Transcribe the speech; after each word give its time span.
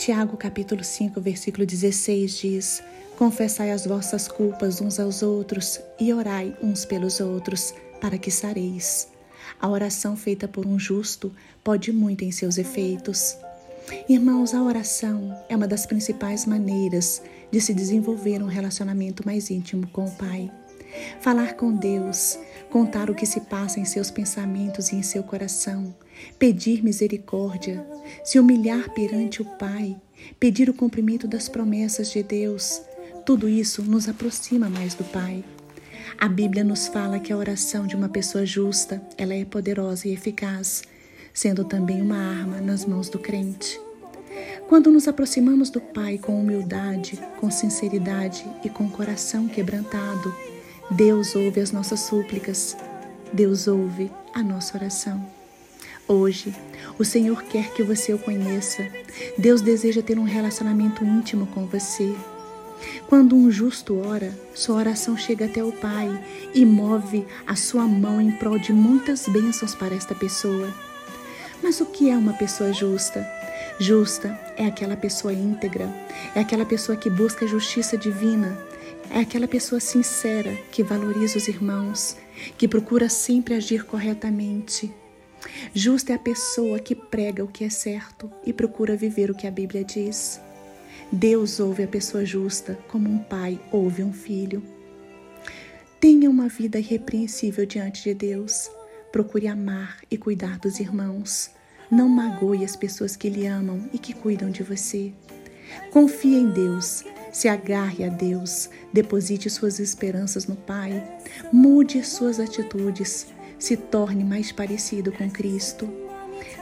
Tiago 0.00 0.34
capítulo 0.34 0.82
5, 0.82 1.20
versículo 1.20 1.66
16 1.66 2.38
diz: 2.38 2.82
Confessai 3.18 3.70
as 3.70 3.84
vossas 3.84 4.26
culpas 4.28 4.80
uns 4.80 4.98
aos 4.98 5.22
outros 5.22 5.78
e 6.00 6.10
orai 6.10 6.56
uns 6.62 6.86
pelos 6.86 7.20
outros, 7.20 7.74
para 8.00 8.16
que 8.16 8.30
sareis. 8.30 9.08
A 9.60 9.68
oração 9.68 10.16
feita 10.16 10.48
por 10.48 10.66
um 10.66 10.78
justo 10.78 11.30
pode 11.62 11.92
muito 11.92 12.24
em 12.24 12.32
seus 12.32 12.56
efeitos. 12.56 13.36
Irmãos, 14.08 14.54
a 14.54 14.62
oração 14.62 15.38
é 15.50 15.54
uma 15.54 15.68
das 15.68 15.84
principais 15.84 16.46
maneiras 16.46 17.20
de 17.50 17.60
se 17.60 17.74
desenvolver 17.74 18.42
um 18.42 18.46
relacionamento 18.46 19.22
mais 19.26 19.50
íntimo 19.50 19.86
com 19.88 20.06
o 20.06 20.10
Pai. 20.12 20.50
Falar 21.20 21.54
com 21.54 21.72
Deus, 21.72 22.38
contar 22.70 23.10
o 23.10 23.14
que 23.14 23.26
se 23.26 23.40
passa 23.42 23.80
em 23.80 23.84
seus 23.84 24.10
pensamentos 24.10 24.90
e 24.90 24.96
em 24.96 25.02
seu 25.02 25.22
coração, 25.22 25.94
pedir 26.38 26.82
misericórdia, 26.82 27.84
se 28.24 28.38
humilhar 28.38 28.90
perante 28.90 29.42
o 29.42 29.44
Pai, 29.44 29.96
pedir 30.38 30.68
o 30.68 30.74
cumprimento 30.74 31.26
das 31.26 31.48
promessas 31.48 32.10
de 32.10 32.22
Deus, 32.22 32.82
tudo 33.24 33.48
isso 33.48 33.82
nos 33.82 34.08
aproxima 34.08 34.68
mais 34.68 34.94
do 34.94 35.04
Pai. 35.04 35.44
A 36.18 36.28
Bíblia 36.28 36.64
nos 36.64 36.86
fala 36.88 37.18
que 37.18 37.32
a 37.32 37.36
oração 37.36 37.86
de 37.86 37.96
uma 37.96 38.08
pessoa 38.08 38.44
justa, 38.44 39.02
ela 39.16 39.34
é 39.34 39.44
poderosa 39.44 40.08
e 40.08 40.12
eficaz, 40.12 40.82
sendo 41.32 41.64
também 41.64 42.02
uma 42.02 42.16
arma 42.16 42.60
nas 42.60 42.84
mãos 42.84 43.08
do 43.08 43.18
crente. 43.18 43.80
Quando 44.68 44.90
nos 44.90 45.08
aproximamos 45.08 45.70
do 45.70 45.80
Pai 45.80 46.18
com 46.18 46.38
humildade, 46.38 47.18
com 47.38 47.50
sinceridade 47.50 48.44
e 48.64 48.68
com 48.68 48.88
coração 48.88 49.48
quebrantado, 49.48 50.34
Deus 50.90 51.36
ouve 51.36 51.60
as 51.60 51.70
nossas 51.70 52.00
súplicas, 52.00 52.76
Deus 53.32 53.68
ouve 53.68 54.10
a 54.34 54.42
nossa 54.42 54.76
oração. 54.76 55.24
Hoje, 56.08 56.52
o 56.98 57.04
Senhor 57.04 57.44
quer 57.44 57.72
que 57.72 57.84
você 57.84 58.12
o 58.12 58.18
conheça. 58.18 58.88
Deus 59.38 59.60
deseja 59.60 60.02
ter 60.02 60.18
um 60.18 60.24
relacionamento 60.24 61.04
íntimo 61.04 61.46
com 61.46 61.64
você. 61.64 62.12
Quando 63.06 63.36
um 63.36 63.48
justo 63.52 64.04
ora, 64.04 64.36
sua 64.52 64.76
oração 64.76 65.16
chega 65.16 65.44
até 65.44 65.62
o 65.62 65.70
Pai 65.70 66.08
e 66.52 66.66
move 66.66 67.24
a 67.46 67.54
sua 67.54 67.86
mão 67.86 68.20
em 68.20 68.32
prol 68.32 68.58
de 68.58 68.72
muitas 68.72 69.28
bênçãos 69.28 69.76
para 69.76 69.94
esta 69.94 70.14
pessoa. 70.16 70.74
Mas 71.62 71.80
o 71.80 71.86
que 71.86 72.10
é 72.10 72.16
uma 72.16 72.32
pessoa 72.32 72.72
justa? 72.72 73.24
Justa 73.78 74.36
é 74.56 74.66
aquela 74.66 74.96
pessoa 74.96 75.32
íntegra, 75.32 75.88
é 76.34 76.40
aquela 76.40 76.66
pessoa 76.66 76.98
que 76.98 77.08
busca 77.08 77.44
a 77.44 77.48
justiça 77.48 77.96
divina, 77.96 78.58
é 79.10 79.20
aquela 79.20 79.48
pessoa 79.48 79.80
sincera 79.80 80.54
que 80.70 80.82
valoriza 80.82 81.36
os 81.36 81.48
irmãos, 81.48 82.16
que 82.56 82.68
procura 82.68 83.08
sempre 83.08 83.54
agir 83.54 83.84
corretamente. 83.84 84.92
Justa 85.74 86.12
é 86.12 86.16
a 86.16 86.18
pessoa 86.18 86.78
que 86.78 86.94
prega 86.94 87.42
o 87.42 87.48
que 87.48 87.64
é 87.64 87.70
certo 87.70 88.30
e 88.44 88.52
procura 88.52 88.96
viver 88.96 89.30
o 89.30 89.34
que 89.34 89.46
a 89.46 89.50
Bíblia 89.50 89.82
diz. 89.82 90.40
Deus 91.10 91.58
ouve 91.58 91.82
a 91.82 91.88
pessoa 91.88 92.24
justa 92.24 92.78
como 92.86 93.10
um 93.10 93.18
pai 93.18 93.58
ouve 93.72 94.02
um 94.02 94.12
filho. 94.12 94.62
Tenha 95.98 96.30
uma 96.30 96.48
vida 96.48 96.78
irrepreensível 96.78 97.66
diante 97.66 98.04
de 98.04 98.14
Deus. 98.14 98.70
Procure 99.10 99.48
amar 99.48 99.98
e 100.10 100.16
cuidar 100.16 100.58
dos 100.58 100.78
irmãos. 100.78 101.50
Não 101.90 102.08
magoe 102.08 102.64
as 102.64 102.76
pessoas 102.76 103.16
que 103.16 103.28
lhe 103.28 103.46
amam 103.46 103.90
e 103.92 103.98
que 103.98 104.14
cuidam 104.14 104.50
de 104.50 104.62
você. 104.62 105.12
Confie 105.90 106.36
em 106.36 106.50
Deus, 106.50 107.04
se 107.32 107.48
agarre 107.48 108.04
a 108.04 108.08
Deus, 108.08 108.68
deposite 108.92 109.48
suas 109.48 109.78
esperanças 109.78 110.46
no 110.46 110.56
Pai, 110.56 111.02
mude 111.52 112.04
suas 112.04 112.40
atitudes, 112.40 113.28
se 113.58 113.76
torne 113.76 114.24
mais 114.24 114.50
parecido 114.50 115.12
com 115.12 115.30
Cristo. 115.30 115.88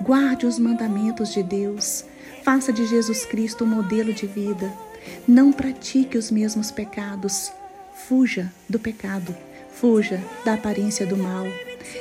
Guarde 0.00 0.46
os 0.46 0.58
mandamentos 0.58 1.32
de 1.32 1.42
Deus, 1.42 2.04
faça 2.42 2.72
de 2.72 2.86
Jesus 2.86 3.24
Cristo 3.24 3.64
um 3.64 3.68
modelo 3.68 4.12
de 4.12 4.26
vida. 4.26 4.72
Não 5.26 5.52
pratique 5.52 6.18
os 6.18 6.30
mesmos 6.30 6.70
pecados. 6.70 7.52
Fuja 8.08 8.52
do 8.68 8.78
pecado, 8.78 9.34
fuja 9.70 10.22
da 10.44 10.54
aparência 10.54 11.06
do 11.06 11.16
mal. 11.16 11.46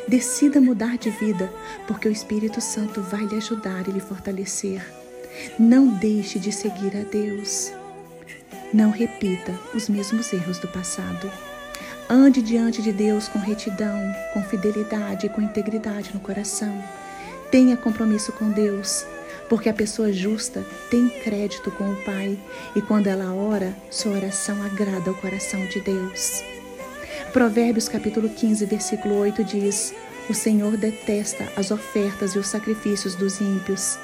Decida 0.07 0.59
mudar 0.59 0.97
de 0.97 1.09
vida, 1.09 1.51
porque 1.87 2.07
o 2.07 2.11
Espírito 2.11 2.59
Santo 2.59 3.01
vai 3.01 3.25
lhe 3.25 3.37
ajudar 3.37 3.87
e 3.87 3.91
lhe 3.91 3.99
fortalecer. 3.99 4.85
Não 5.59 5.87
deixe 5.87 6.39
de 6.39 6.51
seguir 6.51 6.95
a 6.95 7.03
Deus. 7.03 7.71
Não 8.75 8.91
repita 8.91 9.57
os 9.73 9.87
mesmos 9.87 10.33
erros 10.33 10.59
do 10.59 10.67
passado. 10.67 11.31
Ande 12.09 12.41
diante 12.41 12.81
de 12.81 12.91
Deus 12.91 13.25
com 13.29 13.39
retidão, 13.39 14.13
com 14.33 14.43
fidelidade 14.43 15.27
e 15.27 15.29
com 15.29 15.41
integridade 15.41 16.13
no 16.13 16.19
coração. 16.19 16.83
Tenha 17.49 17.77
compromisso 17.77 18.33
com 18.33 18.49
Deus, 18.49 19.05
porque 19.47 19.69
a 19.69 19.73
pessoa 19.73 20.11
justa 20.11 20.61
tem 20.91 21.07
crédito 21.07 21.71
com 21.71 21.89
o 21.89 22.03
Pai 22.03 22.37
e 22.75 22.81
quando 22.81 23.07
ela 23.07 23.33
ora, 23.33 23.73
sua 23.89 24.11
oração 24.11 24.61
agrada 24.61 25.09
ao 25.09 25.15
coração 25.15 25.65
de 25.67 25.79
Deus. 25.79 26.43
Provérbios 27.31 27.87
capítulo 27.87 28.27
15, 28.27 28.65
versículo 28.65 29.19
8 29.19 29.41
diz: 29.45 29.95
O 30.29 30.33
Senhor 30.33 30.75
detesta 30.75 31.47
as 31.55 31.71
ofertas 31.71 32.35
e 32.35 32.39
os 32.39 32.47
sacrifícios 32.47 33.15
dos 33.15 33.39
ímpios, 33.39 33.97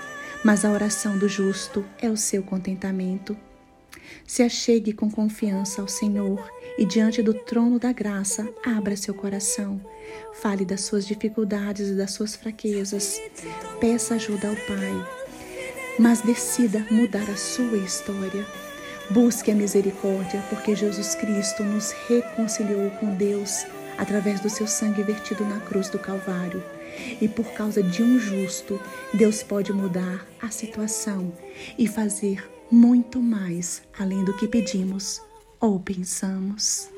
mas 0.46 0.64
a 0.64 0.72
oração 0.72 1.18
do 1.18 1.28
justo 1.28 1.84
é 2.02 2.10
o 2.10 2.16
seu 2.16 2.42
contentamento. 2.42 3.36
Se 4.26 4.44
achegue 4.44 4.94
com 4.94 5.10
confiança 5.10 5.82
ao 5.82 5.88
Senhor 5.88 6.42
e 6.78 6.86
diante 6.86 7.22
do 7.22 7.34
trono 7.34 7.78
da 7.78 7.92
graça, 7.92 8.48
abra 8.66 8.96
seu 8.96 9.14
coração. 9.14 9.80
Fale 10.34 10.66
das 10.66 10.82
suas 10.82 11.06
dificuldades 11.06 11.90
e 11.90 11.96
das 11.96 12.12
suas 12.12 12.36
fraquezas. 12.36 13.22
Peça 13.80 14.16
ajuda 14.16 14.50
ao 14.50 14.56
Pai. 14.56 15.08
Mas 16.00 16.22
decida 16.22 16.86
mudar 16.90 17.30
a 17.30 17.36
sua 17.36 17.78
história. 17.78 18.46
Busque 19.10 19.52
a 19.52 19.56
misericórdia, 19.56 20.42
porque 20.50 20.76
Jesus 20.76 21.16
Cristo 21.16 21.64
nos 21.64 21.92
reconciliou 22.08 22.90
com 22.92 23.14
Deus 23.16 23.66
através 23.98 24.40
do 24.40 24.50
seu 24.50 24.66
sangue 24.66 25.04
vertido 25.04 25.44
na 25.46 25.60
cruz 25.60 25.90
do 25.90 26.00
Calvário. 26.00 26.64
E 27.20 27.28
por 27.28 27.46
causa 27.54 27.84
de 27.84 28.02
um 28.02 28.20
justo, 28.20 28.80
Deus 29.14 29.44
pode 29.44 29.74
mudar 29.74 30.26
a 30.42 30.50
situação 30.50 31.32
e 31.78 31.88
fazer 31.88 32.50
muito 32.72 33.22
mais 33.22 33.82
além 34.00 34.24
do 34.24 34.36
que 34.38 34.48
pedimos 34.48 35.22
ou 35.60 35.80
pensamos. 35.80 36.90